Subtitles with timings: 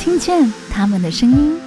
[0.00, 1.60] 听见他们的声音。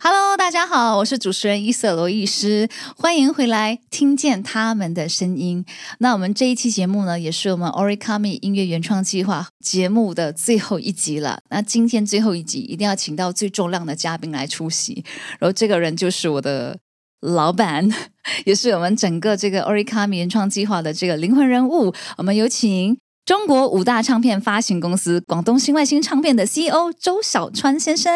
[0.00, 5.66] Hello，大家好，我是主持人伊瑟罗医师，欢迎回来，听见他们的声音。
[5.98, 11.42] 那我们这一期节目呢，也是我们 Origami 音乐原创计划节目的最后一集了。
[11.50, 15.04] 那今天最后一集一定要请到最重量的嘉宾来出席，
[15.38, 16.78] 然后这个人就是我的
[17.20, 17.86] 老板，
[18.46, 21.94] 也是我们整个这个 Origami 原创计划的这个灵魂人物。
[22.16, 22.96] 我们有请。
[23.24, 28.12] 中国五大唱片发行公司广东新外星唱片的 CEO 周小川先生。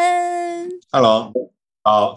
[0.90, 1.32] Hello，
[1.84, 2.16] 好，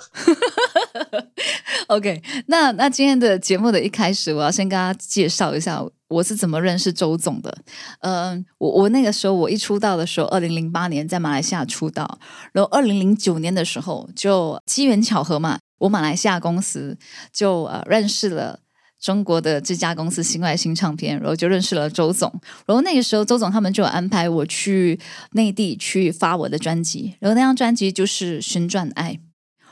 [1.87, 7.55] OK，那那今天的节目的一开始，我要先跟大家介绍一下我是怎么认识周总的。
[7.99, 12.17] 嗯、我我那个时候我一出道的时候，二零零八年在马来西亚出道，
[12.53, 16.97] 然后二零零九年的时候就机缘巧合嘛，我马来西亚公司
[17.31, 18.61] 就呃认识了。
[18.99, 22.31] 中国的这家公司新外星唱片，然后就认识了周总，
[22.65, 24.99] 然后那个时候周总他们就有安排我去
[25.31, 29.13] 内地去发我的专辑，然后那张专辑就是《旋转爱》，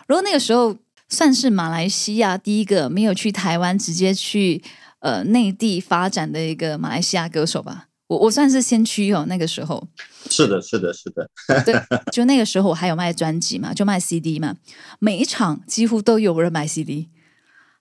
[0.08, 0.76] 然后那个时候
[1.10, 4.64] 算是马来西亚第一个没有去台湾直接去
[5.00, 7.86] 呃内地发展的一个马来西亚歌手吧。
[8.08, 9.86] 我我算是先驱哦，那个时候，
[10.30, 11.30] 是的，是的，是的，
[11.66, 11.76] 对，
[12.10, 14.56] 就那个时候我还有卖专辑嘛，就卖 CD 嘛，
[15.00, 17.10] 每一场几乎都有人买 CD，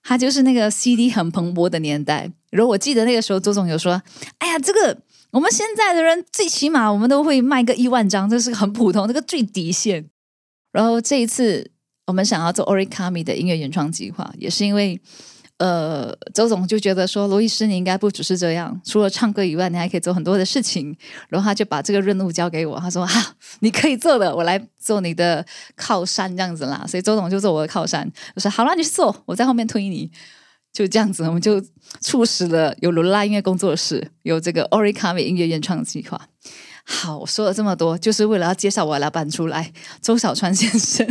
[0.03, 2.31] 他就是那个 CD 很蓬勃的年代。
[2.49, 4.01] 然后我记得那个时候周总有说
[4.39, 4.97] ：“哎呀，这个
[5.31, 10.09] 我们现在的人最起码我们都会卖个一万张，这是很普通，这个最底线。”
[10.71, 11.69] 然后这一次
[12.05, 14.99] 我们想要做 Origami 的音乐原创计划，也是因为。
[15.57, 20.95] 呃，周总就觉得说，罗医师你应该不只是这样，除了唱歌以外，你还可以做很多的事情。
[21.29, 25.43] 然后他就把这个任务交给我，他说：“哈、你可以做的，我来做你的
[25.75, 30.11] 靠山这样子啦。”所以周总就做我的靠山，我说：“好了，你去做，我在后面推你。”
[30.71, 31.59] 就这样子，我们就
[32.01, 36.21] 促使了有罗拉音乐工作室，有这个 Origami 音乐原创计划。
[36.83, 41.07] 好，我说了这么多，就是为了要介绍我的老板出来，周小川先生。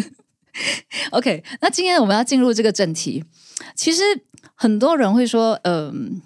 [1.11, 3.25] OK，那今天我们要进入这个正题。
[3.75, 4.03] 其实
[4.55, 6.21] 很多人会说，嗯、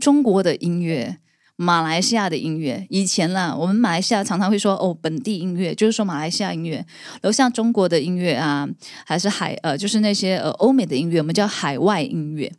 [0.00, 1.18] 中国的音乐、
[1.56, 6.76] 马来西亚的音乐，以前啦，我们马来西亚常常会说哦，本地音乐，就是说马来西亚音乐。
[7.20, 8.68] 然后像中国的音乐啊，
[9.04, 12.52] 还是海呃，就是那些呃欧美的音乐，我们叫海外音乐。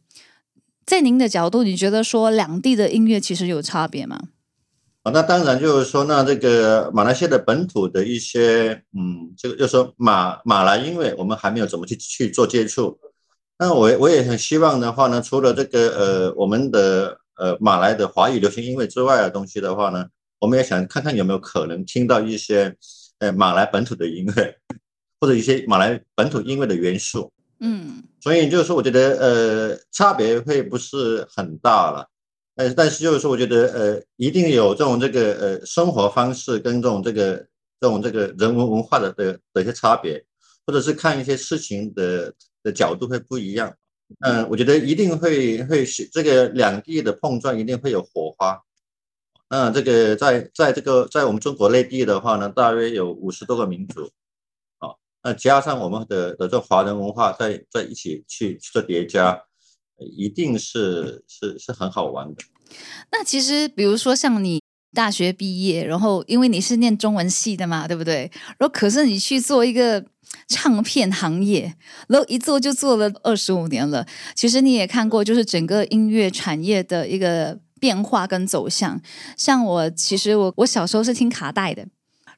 [0.85, 4.19] 在您的角度，你觉得说两地的音乐其实有差别吗？
[5.03, 12.97] 啊，那当然就是说，那这个马来西亚的本土的一些，嗯，这个就是说马马来音乐，我们还没有怎么去去做接触。
[13.59, 20.05] 那我我也很希望的话呢，除了这个呃我们的呃马来的华语流行音乐之外的东西的话呢，
[20.39, 22.75] 我们也想看看有没有可能听到一些
[23.19, 24.55] 呃马来本土的音乐，
[25.19, 27.31] 或者一些马来本土音乐的元素。
[27.59, 32.07] 嗯所以就是说，我觉得呃差别会不是很大了，
[32.55, 37.37] 呃，但是就是说，我觉得呃一定有这种这个呃生活方式跟这种这个
[37.79, 40.23] 这种这个人文文化的的的一些差别，
[40.67, 42.31] 或者是看一些事情的
[42.67, 43.73] 的角度会不一样。
[44.19, 48.61] 嗯、我觉得一定会会是这个两地的碰撞，一定会有火花。
[49.49, 54.09] 那这个在在这个在我们中国内地的话呢，大约有五十多个民族。
[54.79, 59.31] 啊那加上我们的的这华人文化在在一起去去做叠加，
[59.97, 62.43] 呃一定是是是很好玩的。
[63.11, 64.61] 那其实比如说像你
[64.97, 68.31] 大学毕业，然后因为你是念中文系的嘛，对不对？
[68.57, 70.03] 然后可是你去做一个
[70.47, 71.71] 唱片行业，
[72.07, 74.03] 然后一做就做了二十五年了。
[74.33, 78.99] 其实你也看过，就是整个音乐产业的一个变化跟走向。
[79.37, 81.85] 像我，其实我我小时候是听卡带的。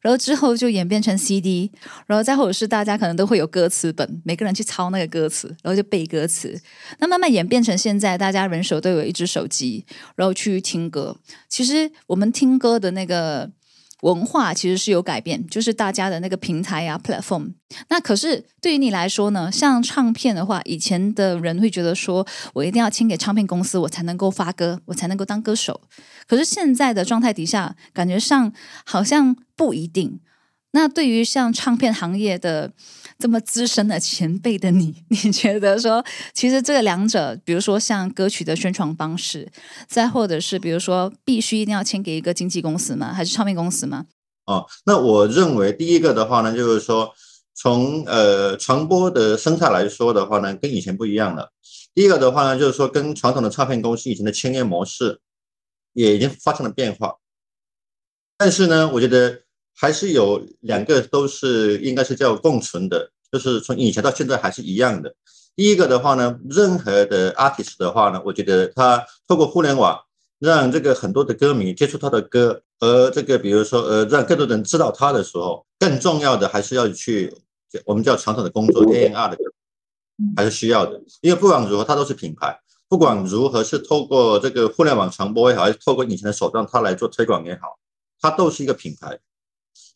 [0.02, 1.72] 然后之后就演变成 CD，
[2.08, 6.60] 然后再或者是大家可能都会有歌词本，每个人去抄那个歌词，然后就背歌词。
[7.00, 11.18] 那慢慢演变成现在，大家人手都有一只手机，然后去听歌。
[11.48, 13.50] 其实我们听歌的那个
[14.02, 17.54] 文化其实是有改变，就是大家的那个平台啊 platform。
[17.90, 25.82] 那可是对于你来说呢，像唱片的话，以前的人会觉得说我一定要签给唱片公司，我才能够发歌，我才能够当歌手。
[26.28, 28.52] 可是现在的状态底下，感觉上
[28.86, 30.20] 好像不一定。
[30.72, 32.72] 那对于像唱片行业的
[33.18, 39.52] 这么资深的前辈的你， 你觉得说，其实这个两者，比如说像歌曲的宣传方式，
[39.88, 43.12] 再或者是比如说必须一定要签给一个经纪公司吗？
[43.12, 44.06] 还是唱片公司吗？
[44.46, 47.14] 哦，那我认为第一个的话呢，就是说
[47.56, 51.52] 从呃传播的生态来说的话呢，跟以前不一样了。
[51.96, 55.20] 第一个的话呢，就是说跟传统的唱片公司以前的签约模式
[55.94, 57.16] 也已经发生了变化。
[58.38, 59.42] 但是呢，我觉得
[59.80, 65.16] 还是有两个都是应该是叫共存的，就是从以前到现在还是一样的。
[65.56, 69.98] 第一个的话呢，任何的 artist 的话呢，我觉得他透过互联网
[70.38, 77.34] 让这个很多的歌迷接触他的歌，而这个比如说呃让更多人知道他的时候，更重要的还是要去
[77.86, 79.38] 我们叫传统的工作 A N R 的，
[80.36, 82.60] 还是需要的，因为不管如何，它都是品牌。
[82.90, 87.78] 不管如何是透过这个互联网传播也好，还是透过以前的手段，它来做推广也好，
[88.20, 89.20] 它都是一个品牌。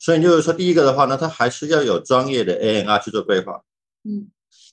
[0.04, 3.64] 所以就是说，第一个的话呢，它还是要有专业的 A N R 去做规划。
[4.04, 4.28] 嗯。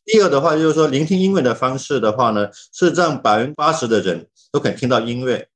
[0.04, 5.48] 第二的话就是说，聆听音乐的方式的话呢，是让百分之八十的人都可以听到音乐，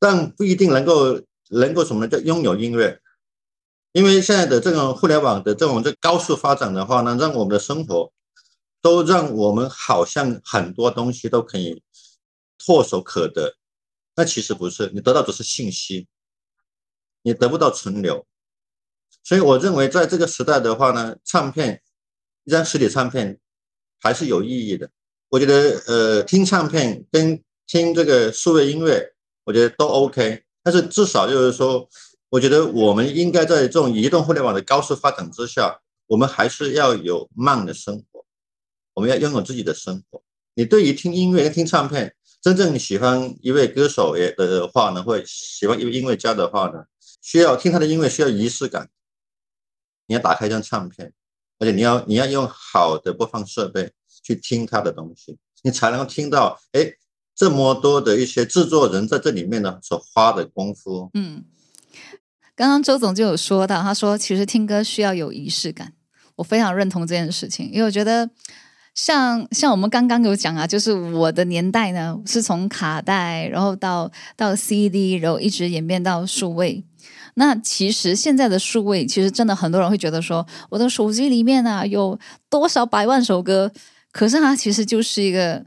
[0.00, 1.20] 但不一定能够
[1.50, 2.08] 能够什么呢？
[2.08, 3.00] 叫拥有音乐。
[3.92, 8.12] 因为现在的这种互联网的这种这高速发展的话呢，让我们的生活
[8.82, 11.80] 都让我们好像很多东西都可以
[12.58, 13.54] 唾手可得，
[14.16, 16.08] 那其实不是，你得到的是信息，
[17.22, 18.26] 你得不到存留。
[19.22, 21.82] 所以我认为，在这个时代的话呢，唱片
[22.44, 23.38] 一张实体唱片
[24.00, 24.90] 还是有意义的。
[25.28, 29.12] 我觉得，呃，听唱片跟听这个数位音乐，
[29.44, 30.42] 我觉得都 OK。
[30.62, 31.88] 但是至少就是说。
[32.28, 38.26] 我觉得我们应该在这种移动互联网的高速发展之下，我们还是要有慢的生活，
[38.94, 40.20] 我们要拥有自己的生活。
[40.54, 42.12] 你对于听音乐跟听唱片，
[42.42, 46.84] 真正喜欢一位歌手也的话呢，或喜欢一位音乐家的话呢，
[47.22, 48.90] 需要听他的音乐需要仪式感。
[50.06, 51.12] 你要打开一张唱片，
[51.58, 53.92] 而且你要你要用好的播放设备
[54.22, 56.92] 去听他的东西，你才能听到哎
[57.34, 61.10] 这么多的一些制作人在这里面呢所花的功夫。
[61.14, 61.44] 嗯。
[62.54, 65.92] 刚刚周总就有说到，他说其实听歌需要有仪式感，
[66.36, 68.30] 我非常认同这件事情，因为我觉得
[68.94, 76.82] 像像我们刚刚有讲啊，就是我的年代呢是从卡带，然后到到 CD，然后一直演变到数位。
[77.38, 82.18] 那其实现在的数位，其实真的很多人会觉得说，我的手机里面啊有
[82.50, 83.72] 多少百万首歌，
[84.12, 85.64] 可是它其实就是一个。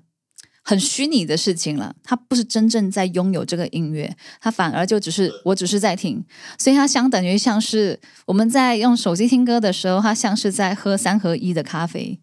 [0.61, 6.23] 很虚拟的事情了，它不是真正在拥有这个音乐，它反而就只是我只是在听，
[6.59, 12.19] 所以它相等于像是我们在用手机听歌的时候，它像是在喝三合一的咖啡，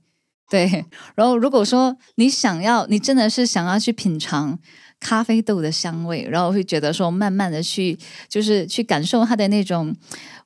[0.48, 0.84] 对。
[1.16, 4.56] 然后如果说你想要，你真的是想要去品尝
[5.00, 7.98] 咖啡豆的香味，然后会觉得说慢慢的去
[8.28, 9.94] 就是去感受它的那种。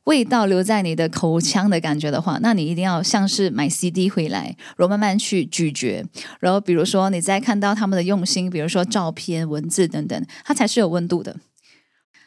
[0.04, 6.02] 味道留在你的口腔的感觉的话，那你一定要像是买 CD 回来，然后慢慢去咀嚼。
[6.40, 11.36] 然后比如说你再看到他们的用心，比如说照片、文字等等，它才是有温度的。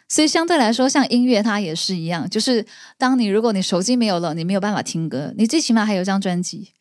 [0.07, 2.63] 所以相对来说，像音乐它也是一样，就是
[2.99, 6.72] 当你如果你手机没有了，你没有办法听歌，你最起码还有张专辑。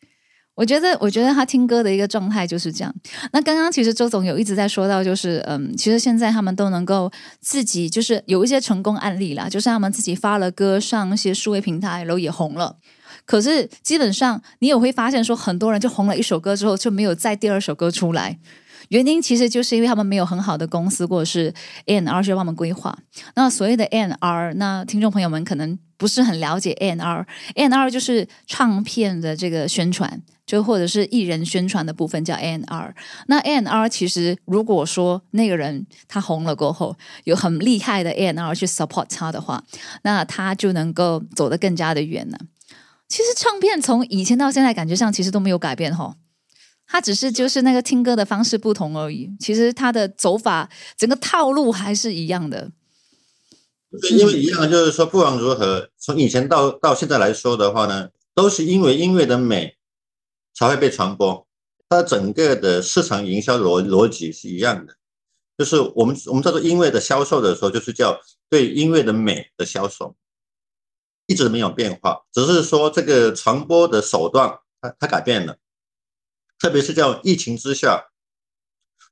[0.55, 2.93] 我觉得，我觉得他听歌的一个状态就是这样。
[3.31, 7.11] 那刚刚其实周总有一直在说到，就是嗯，其实现在他们都能够
[7.41, 12.77] 自己就是有一些成功案例啦，就是他们自己发了歌上一些数位平台，然后也红了。
[13.25, 18.37] 可是基本上你也会发现，说很多人就红了一首歌之后就没有再第二首歌出来。
[18.89, 21.53] 原因其实就是因为他们没有很好的公司或者是
[21.85, 22.97] N R 去帮他们规划。
[23.35, 30.21] 那所谓的 N R，那听众朋友们可能不是很了解 N R，N R 就是唱片的这个宣传。
[30.45, 32.93] 就或者是艺人宣传的部分叫 N R，
[33.27, 39.63] 那 N R 其实如果说那个人他红了过后，有很厉害的 N R 去 support 他的话，
[40.01, 42.37] 那他就能够走得更加的远了。
[43.07, 46.13] 其实唱片从以前到现在，感觉上其实都没有改变哈，
[46.93, 49.29] 它只是就是那个听歌的方式不同而已。
[49.39, 52.71] 其实它的走法，整个套路还是一样的。
[54.11, 59.75] 因为一样，就是说不管如何，从以前到到现在来说的话呢，都是因为音乐的美。
[60.55, 61.47] 才会被传播，
[61.89, 64.93] 它整个的市场营销逻逻辑是一样的，
[65.57, 68.21] 就是我们我们叫做音乐的销售的时候，就是叫
[68.51, 70.15] 对音乐的美的销售，
[71.25, 75.57] 一直没有变化，只是说这个传播的手段它它改变了，
[76.63, 78.05] 特别是叫疫情之下，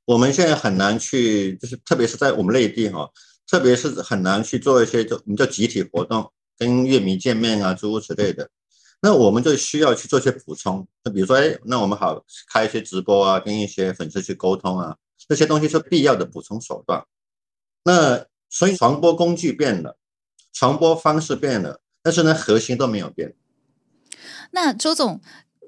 [0.06, 3.10] 我们现在很难去，就是特别是在我们内地哈，
[3.46, 8.48] 特别是很难去做一些就我们叫集体活动，跟乐迷见面啊诸如此类的。
[9.02, 14.96] 那我们就需要去做一些补充，那比如说，哎，那我们好开一些直播啊，跟一些粉丝去沟通啊，
[15.28, 17.04] 这些东西是必要的补充手段。
[17.84, 19.98] 那所以传播工具变了，
[20.54, 23.36] 传播方式变了，但是呢，核心都没有变。
[24.52, 25.20] 那周总。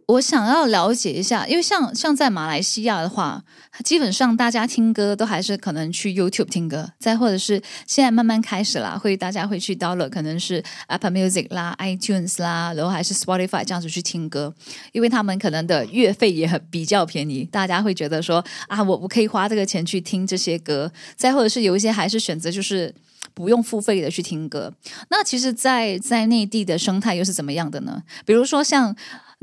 [0.07, 3.43] 我想要了解一下，因为像像在马来西亚的话，
[3.83, 14.55] 基本上大家听歌都还是可能去 YouTube 听歌，再或者是现在慢慢开始啦，会大家会去 download 可能是 Apple Music 啦、iTunes 啦，然后还是 Spotify 这样子去听歌，
[14.93, 22.95] 因为他们可能的月费也很比较便宜，大家会觉得说啊，我我可以花这个钱去听这些歌，再或者是有一些还是选择就是
[23.33, 24.71] 不用付费的去听歌。
[25.09, 28.03] 那其实，在在内地的生态又是怎么样的呢？
[28.27, 28.95] 比如说像。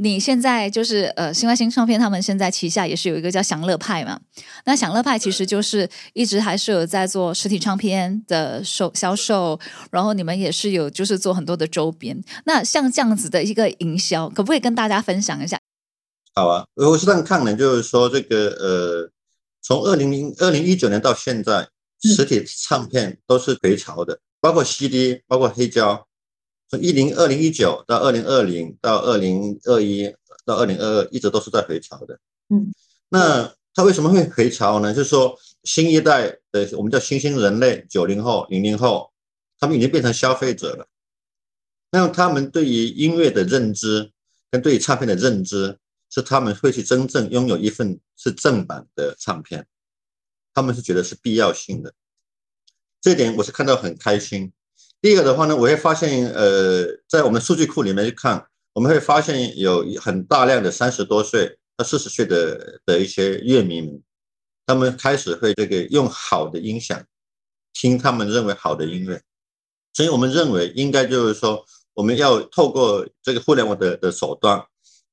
[0.04, 4.20] 你现在就是呃，新外星唱片他们现在旗下也是有一个叫享乐派嘛。
[4.66, 9.60] 那享乐派其实就是一直还是有在做实体唱片的售销售，
[9.92, 12.20] 然后你们也是有就是做很多的周边。
[12.46, 15.60] 那像这样子的一个营销，可不可以跟大家分享一下？
[16.34, 19.12] 好啊，我是这样看的，就是说这个呃，
[19.62, 21.68] 从二零零二零一九年到现在，
[22.02, 26.08] 实体唱片都是回潮的，包括 CD，包括黑胶。
[26.72, 30.10] 从一零二零一九到二零二零到二零二一
[30.46, 32.18] 到二零二二，一直都是在回潮的。
[32.48, 32.72] 嗯，
[33.10, 34.94] 那它为什么会回潮呢？
[34.94, 39.12] 就是说新一代的我们叫新兴人类，九零后、零零后，
[39.60, 40.88] 他们已经变成消费者了。
[41.92, 44.10] 那他们对于音乐的认知
[44.50, 45.78] 跟对于唱片的认知，
[46.10, 49.68] 是他们会去真正拥有一份是正版的唱片，
[50.54, 51.94] 他们是觉得是必要性的。
[53.02, 54.54] 这点我是看到很开心。
[55.02, 64.00] 第一个的话呢，我会发现，呃，在我们数据库里面去看，我们会发现有很大量的三十多岁到四十岁的的一些乐迷们，
[64.64, 67.04] 他们开始会这个用好的音响
[67.74, 69.20] 听他们认为好的音乐，
[69.92, 71.66] 所以我们认为应该就是说，
[71.96, 74.64] 我们要透过这个互联网的的手段，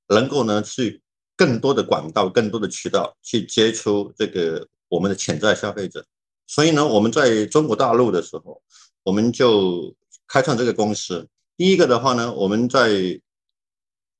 [0.08, 1.00] 能够呢去
[1.34, 6.04] 更多的管道、更多的渠道去接触这个我们的潜在消费者，
[6.46, 8.62] 所以呢，我们在中国大陆的时候。
[9.08, 9.94] 我们就
[10.26, 11.26] 开创这个公司。
[11.56, 12.90] 第一个的话呢，我们在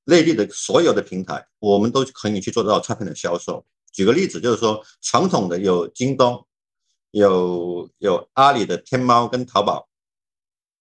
[0.05, 3.67] 内地的所有的平台，我们都可以去做到唱片的销售。
[3.93, 6.43] 举个例子，就是说传统的有京东、
[7.11, 9.87] 有有阿里的天猫跟淘宝，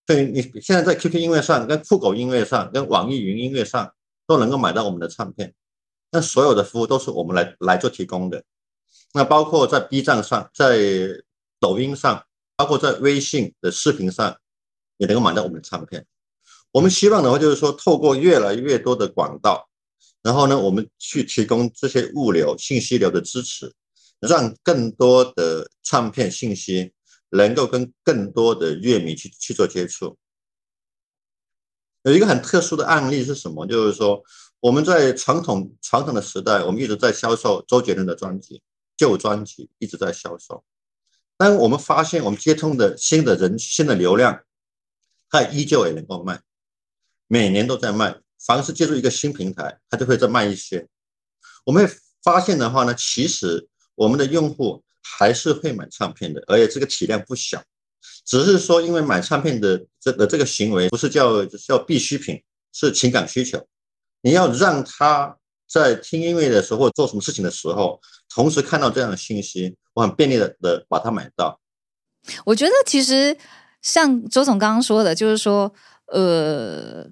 [0.06, 3.94] 对你现在在 QQ 音乐上、跟酷狗音乐上、跟网易云音乐上
[4.26, 5.54] 都能够买到我们的唱片。
[6.12, 8.42] 那所有的服务都是我们来来做提供的。
[9.12, 10.78] 那包括在 B 站上、在
[11.60, 12.24] 抖音上。
[12.58, 14.36] 包括在微信的视频上，
[14.98, 16.06] 也能够买到我们的唱片。
[16.72, 19.70] 我们希望的话，就是说，透过越来越多的管道，
[20.24, 23.72] 然后呢，我们去提供这些物流、信息流的支持，
[24.20, 26.92] 让更多的唱片信息
[27.30, 30.18] 能够跟更多的乐迷去去做接触。
[32.04, 33.68] 有一个很特殊的案例是什么？
[33.68, 34.24] 就是说，
[34.60, 38.62] 我们在传统传统的时代，我们一直在销售周杰伦的专辑、
[38.98, 40.64] 旧专辑，一直在销售。
[41.38, 44.42] 当我们发现，我们接通的新的人、新的流量，
[45.30, 46.42] 它依旧也能够卖，
[47.28, 48.18] 每年都在卖。
[48.44, 50.88] 凡是接入一个新平台，它就会再卖一些。
[51.66, 57.64] 我们会发现的话呢，其实我们的用户还是会买唱片的，而且这个体量不小。
[58.26, 62.42] 只是说，因为买唱片的这个这个行为不是叫叫必需品，
[62.74, 63.64] 是情感需求。
[64.22, 68.00] 你要让他在听音乐的时候，做什么事情的时候。
[68.30, 71.60] 同时看到这样的信息，我很便利的的把它买到。
[72.46, 73.36] 我觉得其实
[73.82, 75.74] 像周总刚刚说的，就是说，
[76.06, 77.08] 呃，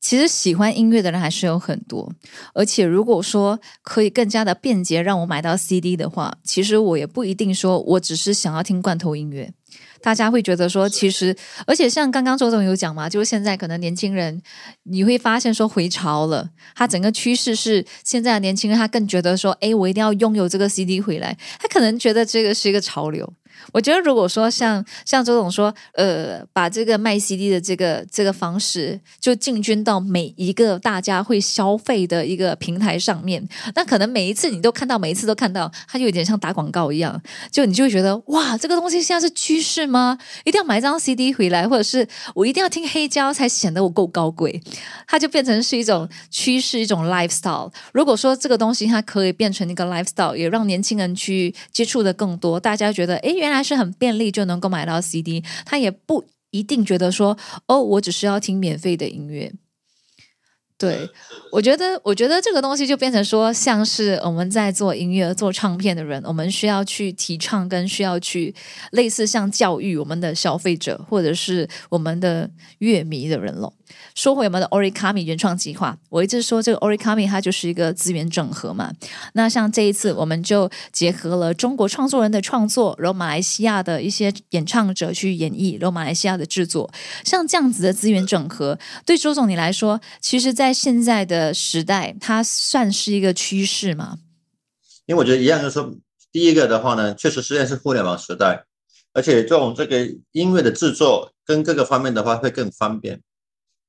[0.00, 2.12] 其实喜欢音乐的人还是有很多。
[2.54, 9.54] 而且如果说可以更加的便捷让我买到 CD 的话，其实我也不一定说我只是想要听罐头音乐。
[10.00, 11.36] 大家会觉得说，其实，
[11.66, 14.40] 而且像刚刚周总有讲嘛，就是现在可能年轻人，
[14.84, 23.32] 你会发现说回潮了，他整个趋势是现在的年轻人他更觉得说，哎，我一定要拥有这个 CD 回来，他可能觉得这个是一个潮流。
[23.72, 40.18] 我觉得，如果说像像周总说，呃，把这个卖 CD 的这个这个方式，就进军到每一个大家会消费的一个平台上面，那可能每一次你都看到，每一次都看到，它就有点像打广告一样，就你就会觉得，哇，这个东西现在是趋势吗？
[40.44, 44.60] 一定要买一张 CD 回来，或者是我一定要听黑胶才显得我够高贵，
[45.06, 47.70] 它就变成是一种趋势，一种 lifestyle。
[47.92, 53.58] 如果说这个东西它可以变成一个 lifestyle，也让年轻人去接触的更多，大家觉得，哎，原来。
[53.58, 57.36] 还是很便利就能够买到 CD，他也不一定觉得说
[57.66, 59.52] 哦，我只是要听免费的音乐。
[60.78, 61.10] 对
[61.50, 68.54] 我觉得，我觉得这个东西就变成说，像是我们在做音乐、做唱片的人，我们需要去提倡，跟需要去
[68.92, 73.72] 类似像教育我们的消费者或者是我们的乐迷的人了。
[74.14, 78.92] 说回我们的 Origami 原创计划，我一直说这个 Origami 它就是一个资源整合嘛。
[79.34, 86.90] 那像这一次，我们就结合了中国创作人的创作，然后马来西亚的一些演唱者去演绎，然后马来西亚的制作，
[87.24, 94.18] 像这样子的资源整合，对周总你来说，其实在现在的时代，它算是一个趋势吗？
[95.06, 95.94] 因为我觉得一样，就是说，
[96.32, 98.64] 第一个的话呢，确实实在是互联网时代，
[99.14, 103.20] 而且这种这个音乐的制作跟各个方面的话会更方便。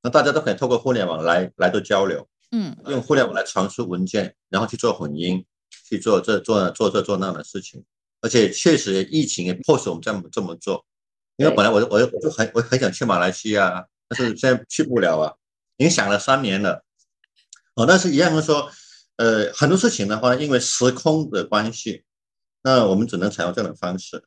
[0.02, 5.46] 那大家都可以透过互联网来来做交流，嗯，用互联网来传输文件，然后去做混音，
[5.88, 7.84] 去做这做做这做那的事情。
[8.22, 10.86] 而且确实疫情也迫使我们这么这么做，
[11.38, 15.34] 因为本来我我我就很我很想去马来西亚，但是现在去不了啊，
[15.78, 16.84] 已经想了三年了。
[17.76, 18.70] 哦，但是一样的说，
[19.16, 22.04] 呃，很多事情的话，因为时空的关系，
[22.62, 24.26] 那我们只能采用这种方式。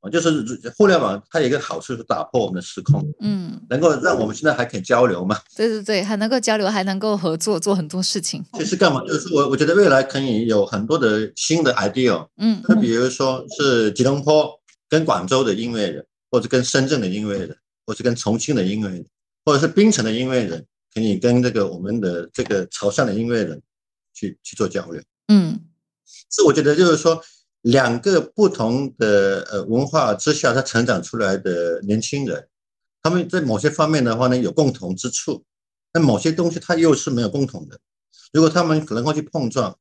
[0.00, 0.42] 啊，就是
[0.76, 5.38] 互联网它有一个好处是打破我们的时空，嗯，能够让我们现在还可以交流嘛。
[5.54, 8.42] 对对对，还能够交流，还能够合作，做很多事情。
[8.54, 9.04] 其实干嘛？
[9.06, 14.50] 就是我我觉得未来可以有很多的新的 idea，嗯，那比如说是吉隆坡
[14.88, 17.54] 跟广州的音乐人，或者跟深圳的音乐人，
[17.84, 19.04] 或者跟重庆的音乐人，
[19.44, 20.64] 或者是槟城的音乐人，
[20.94, 23.60] 可以跟这个我们的这个潮汕的音乐人
[24.14, 25.02] 去去做交流。
[25.28, 25.60] 嗯，
[26.30, 27.22] 是我觉得就是说。
[27.62, 32.48] 两个不同的呃文化之下，他成长出来的年轻人，
[33.02, 35.44] 他们在某些方面的话呢有共同之处，
[35.92, 37.78] 那某些东西他又是没有共同的。
[38.32, 39.76] 如果他们能够去碰撞，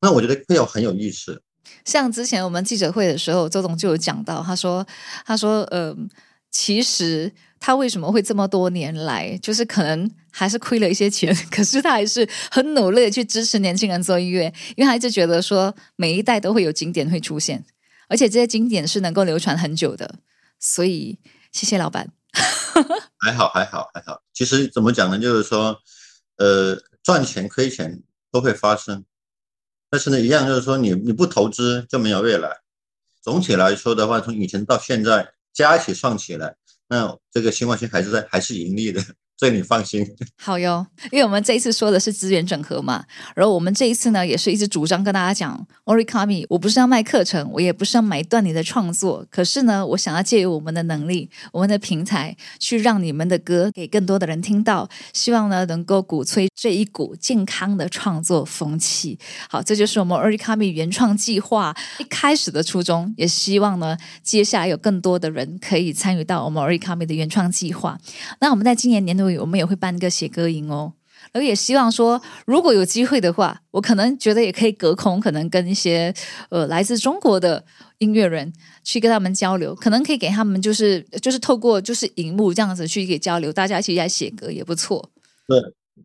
[0.00, 1.42] 那我觉得会有很有意思。
[1.84, 4.86] 像之前我们记者会的时候，周总就有讲到，他说，
[5.24, 5.96] 他说，呃，
[6.50, 7.32] 其实。
[7.64, 17.64] 他为什么会这么多年来，就是可能还是亏了一些钱， 可是他还是很努力的去支持年轻人做音乐，因为他一直觉得说每一代都会有经典会出现，
[18.08, 20.16] 而且这些经典是能够流传很久的。
[20.58, 21.20] 所以
[21.52, 22.10] 谢谢老板。
[23.22, 25.16] 还好还好还好，其实怎么讲呢？
[25.20, 25.78] 就是说，
[26.38, 28.02] 呃，赚钱亏钱
[28.32, 29.04] 都会发生，
[29.88, 32.48] 但是呢，一样就是说，你你不投资就没有未来。
[33.22, 36.56] 总体来说的话，从以前到现在加一起算起来。
[36.92, 39.00] 那这个新华新还是在还是盈利的。
[39.42, 40.06] 所以你放心，
[40.36, 59.18] 好哟，因为我们这一次说的是资源整合嘛，然后我们这一次呢，也是一直主张跟大家讲，Origami，我不是要卖课程，我也不是要买断你的创作，可是呢，我想要借由我们的能力，我们的平台，去让你们的歌给更多的人听到，希望呢，能够鼓吹这一股健康的创作风气。
[59.50, 67.98] 好，这就是我们 Origami 原创计划一开始的初衷，也希望呢，接下来有更多的人可以参与到我们 Origami 的原创计划。
[68.38, 69.31] 那我们在今年年度。
[69.38, 70.92] 我们也会办一个写歌营哦，
[71.32, 76.12] 然后也希望说，如果有机会的话，我可能觉得也可以隔空，可能跟一些
[76.50, 77.64] 呃来自中国的
[77.98, 85.10] 音乐人去跟他们交流，可能可以给他们就是就是透过就是荧幕这样子去给交流，大家一起来写歌也不错。
[85.46, 85.58] 对，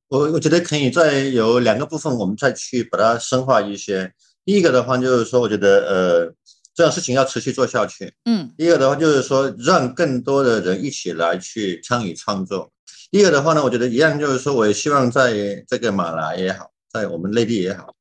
[0.10, 4.14] 我我觉得可以再有两个部分，我们再去把它深化一些。
[4.46, 6.34] 第一个的话就是说，我觉得呃
[6.74, 8.14] 这样事情要持续做下去。
[8.26, 8.52] 嗯。
[8.58, 12.72] 第二个的话就是说，让更多的人一起来去参与创作。
[13.10, 17.96] 第二的话呢，我觉得一样，就是说，我也希望在这个马来也好，在我们内地也好，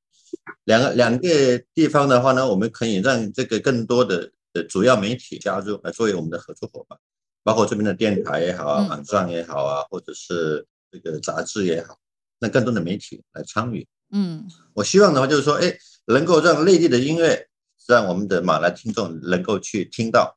[0.64, 6.98] 两个两个地方的话呢，我们可以让这个更多的的主要媒体加入来作为我们的合作伙伴，
[7.44, 11.96] 包括这边的电台也好啊，网站也好啊，或者是这个杂志也好，
[12.40, 13.86] 让更多的媒体来参与。
[14.10, 17.46] 嗯，我希望的话就是说，哎，能够让内地的音乐，
[17.86, 20.35] 让我们的马来听众能够去听到。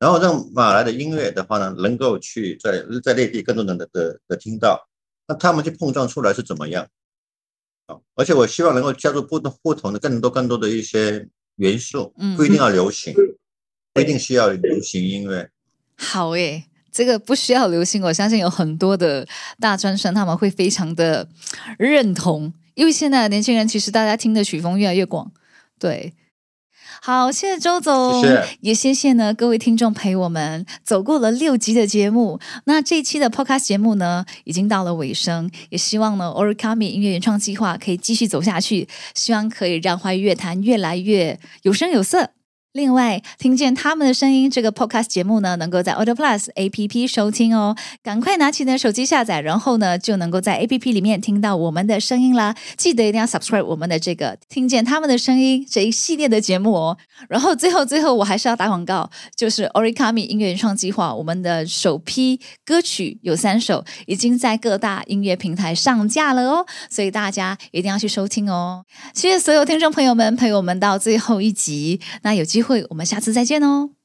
[0.00, 4.88] 然后让马来的音乐的话呢，能够去在在内地更多人的的的听到，
[5.28, 6.88] 那他们去碰撞出来是怎么样？
[7.86, 13.12] 啊，而且我希望能够加入不同不同的更多更多的一些元素，不一定要流行，
[13.92, 15.50] 不一定需要流行音乐。
[15.96, 21.28] 好诶，这个不需要流行，我相信有很多的大专生他们会非常的
[21.78, 25.30] 认同，因为现在的年轻人其实大家听的曲风越来越广，
[25.78, 26.14] 对。
[27.02, 28.22] 好，谢谢周总，
[28.60, 32.38] 也谢谢呢各位听众陪我们走过了六集的节目。
[32.64, 42.32] 那这一期的 Podcast 节目呢，已经到了尾声，也希望呢 Origami 音乐原创计划可以继续走下去，希望可以让华语乐坛越来越有声有色。
[42.72, 47.74] 另外，听见他们的声音，这个 podcast 节目呢，能够在 Audio Plus A P P 收听哦。
[48.00, 52.54] 赶快拿起你的手机下载，然后呢，就能够在 A P P 里面听到我们的声音啦。
[52.76, 56.96] 记得一定要 subscribe 我们的这个听见他们的声音这一系列的节目哦。
[57.28, 66.64] 然后最后最后，我还是要打广告，就是 Origami 音乐原创计划，我们的首批歌曲有三首，已经在各大音乐平台上架了哦。
[66.88, 68.84] 所以大家一定要去收听哦。
[69.12, 72.59] 谢谢所有听众朋友们陪我们到最后一集，那有机。
[72.60, 73.99] 机会，我们下次再见哦。